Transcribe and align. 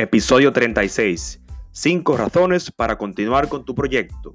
Episodio 0.00 0.50
36. 0.50 1.42
5 1.72 2.16
razones 2.16 2.70
para 2.70 2.96
continuar 2.96 3.50
con 3.50 3.66
tu 3.66 3.74
proyecto. 3.74 4.34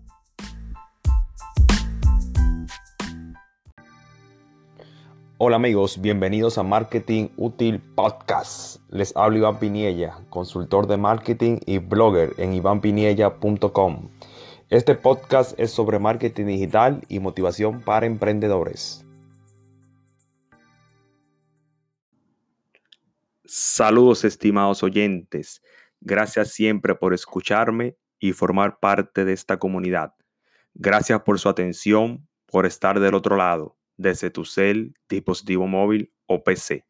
Hola 5.39 5.55
amigos, 5.55 5.99
bienvenidos 5.99 6.59
a 6.59 6.63
Marketing 6.63 7.29
Útil 7.35 7.79
Podcast. 7.79 8.79
Les 8.89 9.15
hablo 9.17 9.39
Iván 9.39 9.57
Piniella, 9.57 10.19
consultor 10.29 10.85
de 10.85 10.97
marketing 10.97 11.57
y 11.65 11.79
blogger 11.79 12.35
en 12.37 12.53
ivanpiniella.com. 12.53 14.09
Este 14.69 14.93
podcast 14.93 15.59
es 15.59 15.71
sobre 15.71 15.97
marketing 15.97 16.45
digital 16.45 17.01
y 17.09 17.19
motivación 17.19 17.81
para 17.81 18.05
emprendedores. 18.05 19.04
Saludos 23.47 24.23
estimados 24.23 24.81
oyentes. 24.81 25.61
Gracias 26.01 26.51
siempre 26.51 26.95
por 26.95 27.13
escucharme 27.13 27.95
y 28.19 28.33
formar 28.33 28.79
parte 28.79 29.23
de 29.23 29.33
esta 29.33 29.57
comunidad. 29.57 30.13
Gracias 30.73 31.21
por 31.21 31.39
su 31.39 31.47
atención, 31.47 32.27
por 32.47 32.65
estar 32.65 32.99
del 32.99 33.13
otro 33.13 33.35
lado, 33.35 33.77
desde 33.97 34.31
tu 34.31 34.45
cel, 34.45 34.95
dispositivo 35.07 35.67
móvil 35.67 36.11
o 36.25 36.43
PC. 36.43 36.85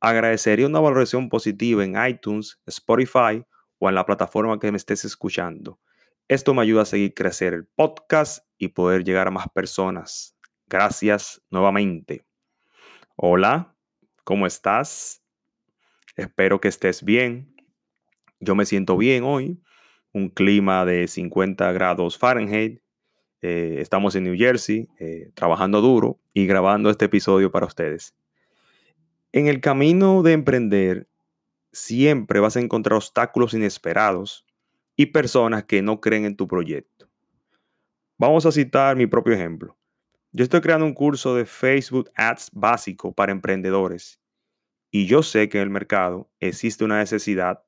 Agradecería 0.00 0.66
una 0.66 0.80
valoración 0.80 1.28
positiva 1.28 1.84
en 1.84 1.94
iTunes, 2.08 2.60
Spotify 2.66 3.44
o 3.78 3.88
en 3.88 3.94
la 3.94 4.04
plataforma 4.04 4.58
que 4.58 4.72
me 4.72 4.78
estés 4.78 5.04
escuchando. 5.04 5.80
Esto 6.26 6.54
me 6.54 6.62
ayuda 6.62 6.82
a 6.82 6.86
seguir 6.86 7.14
crecer 7.14 7.54
el 7.54 7.66
podcast 7.66 8.44
y 8.58 8.68
poder 8.68 9.04
llegar 9.04 9.28
a 9.28 9.32
más 9.32 9.46
personas. 9.54 10.36
Gracias 10.66 11.40
nuevamente. 11.50 12.26
Hola, 13.16 13.76
¿cómo 14.24 14.46
estás? 14.46 15.22
Espero 16.18 16.60
que 16.60 16.66
estés 16.66 17.04
bien. 17.04 17.54
Yo 18.40 18.56
me 18.56 18.66
siento 18.66 18.96
bien 18.96 19.22
hoy. 19.22 19.62
Un 20.12 20.30
clima 20.30 20.84
de 20.84 21.06
50 21.06 21.70
grados 21.70 22.18
Fahrenheit. 22.18 22.82
Eh, 23.40 23.76
estamos 23.78 24.16
en 24.16 24.24
New 24.24 24.36
Jersey, 24.36 24.88
eh, 24.98 25.30
trabajando 25.34 25.80
duro 25.80 26.18
y 26.34 26.46
grabando 26.46 26.90
este 26.90 27.04
episodio 27.04 27.52
para 27.52 27.66
ustedes. 27.66 28.16
En 29.30 29.46
el 29.46 29.60
camino 29.60 30.24
de 30.24 30.32
emprender, 30.32 31.08
siempre 31.70 32.40
vas 32.40 32.56
a 32.56 32.60
encontrar 32.60 32.96
obstáculos 32.96 33.54
inesperados 33.54 34.44
y 34.96 35.06
personas 35.06 35.64
que 35.64 35.82
no 35.82 36.00
creen 36.00 36.24
en 36.24 36.36
tu 36.36 36.48
proyecto. 36.48 37.08
Vamos 38.16 38.44
a 38.44 38.50
citar 38.50 38.96
mi 38.96 39.06
propio 39.06 39.34
ejemplo. 39.34 39.78
Yo 40.32 40.42
estoy 40.42 40.62
creando 40.62 40.84
un 40.84 40.94
curso 40.94 41.36
de 41.36 41.46
Facebook 41.46 42.10
Ads 42.16 42.50
básico 42.52 43.12
para 43.12 43.30
emprendedores 43.30 44.20
y 44.90 45.06
yo 45.06 45.22
sé 45.22 45.48
que 45.48 45.58
en 45.58 45.64
el 45.64 45.70
mercado 45.70 46.30
existe 46.40 46.84
una 46.84 46.98
necesidad 46.98 47.64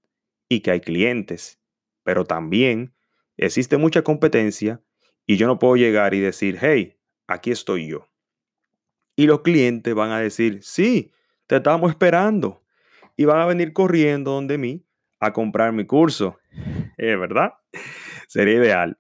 y 0.48 0.60
que 0.60 0.70
hay 0.70 0.80
clientes, 0.80 1.60
pero 2.02 2.24
también 2.24 2.94
existe 3.36 3.76
mucha 3.76 4.02
competencia 4.02 4.80
y 5.26 5.36
yo 5.36 5.46
no 5.46 5.58
puedo 5.58 5.76
llegar 5.76 6.14
y 6.14 6.20
decir, 6.20 6.58
hey, 6.60 6.98
aquí 7.26 7.50
estoy 7.50 7.86
yo. 7.86 8.08
Y 9.16 9.26
los 9.26 9.42
clientes 9.42 9.94
van 9.94 10.10
a 10.10 10.20
decir, 10.20 10.60
sí, 10.62 11.12
te 11.46 11.56
estamos 11.56 11.91
esperando. 11.91 12.64
Y 13.16 13.26
van 13.26 13.38
a 13.38 13.46
venir 13.46 13.72
corriendo 13.72 14.32
donde 14.32 14.56
mí 14.56 14.86
a 15.20 15.32
comprar 15.32 15.72
mi 15.72 15.84
curso. 15.84 16.38
¿Es 16.96 17.18
verdad? 17.18 17.52
Sería 18.28 18.54
ideal. 18.54 18.98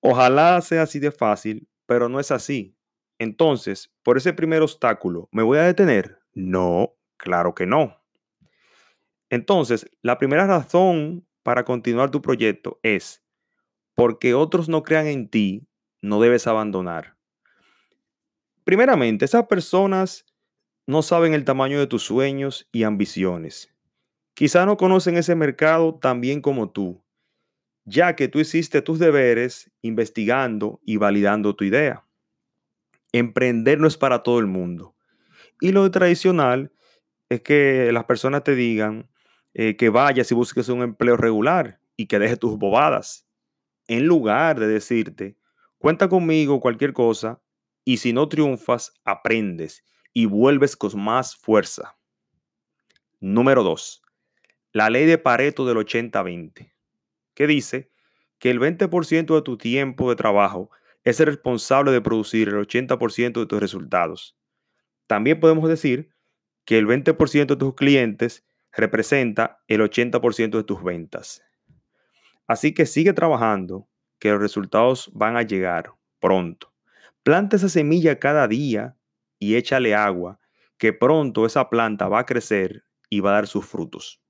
Ojalá 0.00 0.60
sea 0.62 0.82
así 0.82 0.98
de 0.98 1.10
fácil, 1.10 1.68
pero 1.86 2.08
no 2.08 2.20
es 2.20 2.30
así. 2.30 2.76
Entonces, 3.18 3.92
por 4.02 4.16
ese 4.16 4.32
primer 4.32 4.62
obstáculo, 4.62 5.28
¿me 5.30 5.42
voy 5.42 5.58
a 5.58 5.62
detener? 5.62 6.18
No, 6.32 6.96
Claro 7.24 7.54
que 7.54 7.64
no. 7.64 7.96
Entonces, 9.30 9.90
la 10.02 10.18
primera 10.18 10.46
razón 10.46 11.26
para 11.42 11.64
continuar 11.64 12.10
tu 12.10 12.20
proyecto 12.20 12.78
es 12.82 13.24
porque 13.94 14.34
otros 14.34 14.68
no 14.68 14.82
crean 14.82 15.06
en 15.06 15.30
ti, 15.30 15.66
no 16.02 16.20
debes 16.20 16.46
abandonar. 16.46 17.16
Primeramente, 18.64 19.24
esas 19.24 19.46
personas 19.46 20.26
no 20.86 21.00
saben 21.00 21.32
el 21.32 21.46
tamaño 21.46 21.78
de 21.78 21.86
tus 21.86 22.02
sueños 22.02 22.68
y 22.72 22.82
ambiciones. 22.82 23.74
Quizá 24.34 24.66
no 24.66 24.76
conocen 24.76 25.16
ese 25.16 25.34
mercado 25.34 25.94
tan 25.94 26.20
bien 26.20 26.42
como 26.42 26.72
tú, 26.72 27.02
ya 27.86 28.16
que 28.16 28.28
tú 28.28 28.38
hiciste 28.38 28.82
tus 28.82 28.98
deberes 28.98 29.72
investigando 29.80 30.78
y 30.84 30.98
validando 30.98 31.56
tu 31.56 31.64
idea. 31.64 32.04
Emprender 33.12 33.80
no 33.80 33.86
es 33.86 33.96
para 33.96 34.22
todo 34.22 34.40
el 34.40 34.46
mundo. 34.46 34.94
Y 35.60 35.72
lo 35.72 35.90
tradicional 35.90 36.73
es 37.28 37.40
que 37.42 37.90
las 37.92 38.04
personas 38.04 38.44
te 38.44 38.54
digan 38.54 39.08
eh, 39.54 39.76
que 39.76 39.88
vayas 39.88 40.30
y 40.30 40.34
busques 40.34 40.68
un 40.68 40.82
empleo 40.82 41.16
regular 41.16 41.80
y 41.96 42.06
que 42.06 42.18
dejes 42.18 42.38
tus 42.38 42.58
bobadas, 42.58 43.26
en 43.86 44.06
lugar 44.06 44.58
de 44.58 44.66
decirte, 44.66 45.36
cuenta 45.78 46.08
conmigo 46.08 46.60
cualquier 46.60 46.92
cosa 46.92 47.40
y 47.84 47.98
si 47.98 48.12
no 48.12 48.28
triunfas, 48.28 48.94
aprendes 49.04 49.84
y 50.12 50.26
vuelves 50.26 50.76
con 50.76 50.98
más 51.00 51.36
fuerza. 51.36 51.96
Número 53.20 53.62
2. 53.62 54.02
La 54.72 54.90
ley 54.90 55.06
de 55.06 55.18
Pareto 55.18 55.66
del 55.66 55.76
80-20, 55.76 56.72
que 57.34 57.46
dice 57.46 57.90
que 58.38 58.50
el 58.50 58.60
20% 58.60 59.34
de 59.34 59.42
tu 59.42 59.56
tiempo 59.56 60.10
de 60.10 60.16
trabajo 60.16 60.70
es 61.04 61.20
el 61.20 61.26
responsable 61.26 61.92
de 61.92 62.00
producir 62.00 62.48
el 62.48 62.56
80% 62.56 63.40
de 63.40 63.46
tus 63.46 63.60
resultados. 63.60 64.36
También 65.06 65.38
podemos 65.38 65.68
decir 65.68 66.13
que 66.64 66.78
el 66.78 66.86
20% 66.86 67.46
de 67.46 67.56
tus 67.56 67.74
clientes 67.74 68.44
representa 68.72 69.62
el 69.68 69.80
80% 69.80 70.56
de 70.56 70.64
tus 70.64 70.82
ventas. 70.82 71.42
Así 72.46 72.74
que 72.74 72.86
sigue 72.86 73.12
trabajando, 73.12 73.88
que 74.18 74.30
los 74.30 74.40
resultados 74.40 75.10
van 75.14 75.36
a 75.36 75.42
llegar 75.42 75.92
pronto. 76.20 76.72
Planta 77.22 77.56
esa 77.56 77.68
semilla 77.68 78.18
cada 78.18 78.48
día 78.48 78.96
y 79.38 79.56
échale 79.56 79.94
agua, 79.94 80.40
que 80.78 80.92
pronto 80.92 81.46
esa 81.46 81.68
planta 81.68 82.08
va 82.08 82.20
a 82.20 82.26
crecer 82.26 82.84
y 83.10 83.20
va 83.20 83.30
a 83.30 83.34
dar 83.34 83.46
sus 83.46 83.66
frutos. 83.66 84.20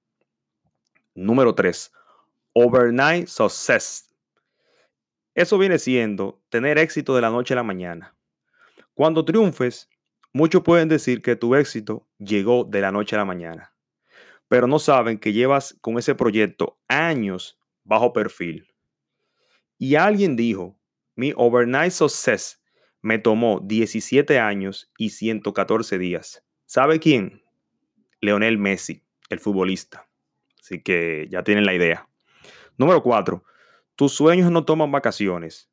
Número 1.14 1.54
3. 1.54 1.92
Overnight 2.54 3.28
Success. 3.28 4.14
Eso 5.34 5.58
viene 5.58 5.78
siendo 5.78 6.42
tener 6.48 6.78
éxito 6.78 7.14
de 7.14 7.22
la 7.22 7.30
noche 7.30 7.54
a 7.54 7.56
la 7.56 7.62
mañana. 7.62 8.16
Cuando 8.94 9.24
triunfes, 9.24 9.88
Muchos 10.36 10.62
pueden 10.64 10.88
decir 10.88 11.22
que 11.22 11.36
tu 11.36 11.54
éxito 11.54 12.08
llegó 12.18 12.64
de 12.64 12.80
la 12.80 12.90
noche 12.90 13.14
a 13.14 13.20
la 13.20 13.24
mañana, 13.24 13.72
pero 14.48 14.66
no 14.66 14.80
saben 14.80 15.16
que 15.16 15.32
llevas 15.32 15.78
con 15.80 15.96
ese 15.96 16.16
proyecto 16.16 16.76
años 16.88 17.56
bajo 17.84 18.12
perfil. 18.12 18.66
Y 19.78 19.94
alguien 19.94 20.34
dijo, 20.34 20.76
mi 21.14 21.32
overnight 21.36 21.92
success 21.92 22.60
me 23.00 23.20
tomó 23.20 23.60
17 23.62 24.40
años 24.40 24.90
y 24.98 25.10
114 25.10 25.98
días. 25.98 26.44
¿Sabe 26.66 26.98
quién? 26.98 27.44
Leonel 28.20 28.58
Messi, 28.58 29.04
el 29.30 29.38
futbolista. 29.38 30.08
Así 30.58 30.82
que 30.82 31.28
ya 31.30 31.44
tienen 31.44 31.64
la 31.64 31.74
idea. 31.74 32.08
Número 32.76 33.04
4. 33.04 33.44
Tus 33.94 34.12
sueños 34.12 34.50
no 34.50 34.64
toman 34.64 34.90
vacaciones. 34.90 35.70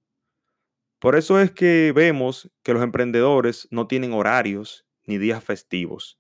Por 1.02 1.16
eso 1.16 1.40
es 1.40 1.50
que 1.50 1.92
vemos 1.96 2.52
que 2.62 2.74
los 2.74 2.84
emprendedores 2.84 3.68
no 3.72 3.88
tienen 3.88 4.14
horarios 4.14 4.86
ni 5.08 5.18
días 5.18 5.44
festivos. 5.44 6.20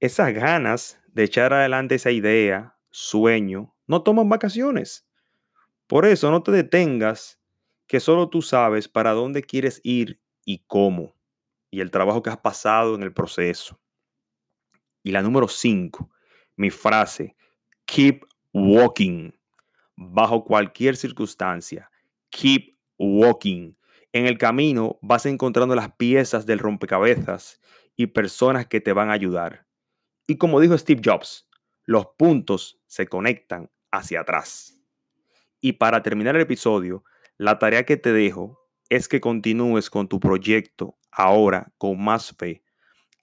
Esas 0.00 0.34
ganas 0.34 1.00
de 1.08 1.24
echar 1.24 1.54
adelante 1.54 1.94
esa 1.94 2.10
idea, 2.10 2.76
sueño, 2.90 3.74
no 3.86 4.02
toman 4.02 4.28
vacaciones. 4.28 5.08
Por 5.86 6.04
eso 6.04 6.30
no 6.30 6.42
te 6.42 6.52
detengas, 6.52 7.40
que 7.86 7.98
solo 7.98 8.28
tú 8.28 8.42
sabes 8.42 8.86
para 8.86 9.12
dónde 9.12 9.42
quieres 9.42 9.80
ir 9.82 10.20
y 10.44 10.58
cómo, 10.66 11.16
y 11.70 11.80
el 11.80 11.90
trabajo 11.90 12.22
que 12.22 12.28
has 12.28 12.36
pasado 12.36 12.96
en 12.96 13.02
el 13.02 13.14
proceso. 13.14 13.80
Y 15.02 15.10
la 15.10 15.22
número 15.22 15.48
5, 15.48 16.10
mi 16.56 16.68
frase, 16.68 17.34
keep 17.86 18.26
walking, 18.52 19.32
bajo 19.94 20.44
cualquier 20.44 20.98
circunstancia, 20.98 21.90
keep 22.28 22.76
walking. 22.98 23.74
En 24.16 24.24
el 24.24 24.38
camino 24.38 24.98
vas 25.02 25.26
encontrando 25.26 25.74
las 25.74 25.92
piezas 25.92 26.46
del 26.46 26.58
rompecabezas 26.58 27.60
y 27.96 28.06
personas 28.06 28.66
que 28.66 28.80
te 28.80 28.94
van 28.94 29.10
a 29.10 29.12
ayudar. 29.12 29.66
Y 30.26 30.38
como 30.38 30.58
dijo 30.58 30.78
Steve 30.78 31.02
Jobs, 31.04 31.46
los 31.84 32.06
puntos 32.16 32.80
se 32.86 33.08
conectan 33.08 33.70
hacia 33.90 34.22
atrás. 34.22 34.80
Y 35.60 35.74
para 35.74 36.02
terminar 36.02 36.34
el 36.34 36.40
episodio, 36.40 37.04
la 37.36 37.58
tarea 37.58 37.84
que 37.84 37.98
te 37.98 38.10
dejo 38.10 38.58
es 38.88 39.06
que 39.06 39.20
continúes 39.20 39.90
con 39.90 40.08
tu 40.08 40.18
proyecto 40.18 40.96
ahora 41.12 41.74
con 41.76 42.02
más 42.02 42.34
fe. 42.34 42.64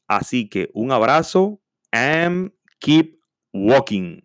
Así 0.07 0.47
que 0.47 0.69
un 0.75 0.91
abrazo 0.91 1.59
and 1.91 2.53
keep 2.79 3.19
walking. 3.51 4.21